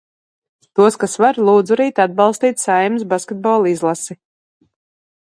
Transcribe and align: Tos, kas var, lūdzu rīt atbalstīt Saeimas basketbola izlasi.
Tos, 0.79 0.97
kas 1.03 1.13
var, 1.25 1.37
lūdzu 1.51 1.77
rīt 1.83 2.03
atbalstīt 2.05 2.65
Saeimas 2.65 3.07
basketbola 3.15 3.75
izlasi. 3.77 4.21